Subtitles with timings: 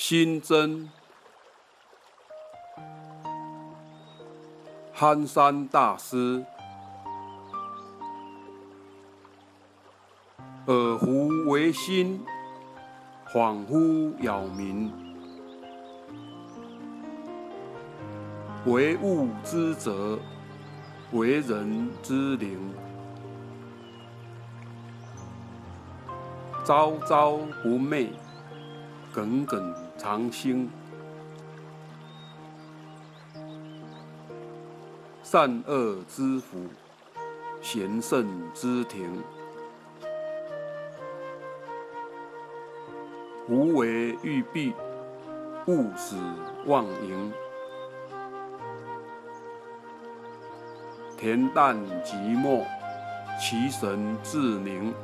[0.00, 0.88] 新增
[4.94, 6.44] 憨山大师，
[10.66, 12.24] 耳胡为心，
[13.26, 14.88] 恍惚杳冥，
[18.66, 20.16] 为物之则，
[21.10, 22.72] 为人之灵，
[26.64, 27.32] 朝朝
[27.64, 28.10] 不寐，
[29.12, 30.70] 耿耿长兴。
[35.24, 36.66] 善恶之福，
[37.60, 39.22] 贤圣之庭，
[43.48, 44.72] 无为欲蔽，
[45.66, 46.16] 勿使
[46.64, 47.32] 忘形。
[51.18, 52.64] 恬淡寂寞，
[53.38, 54.94] 其神自宁。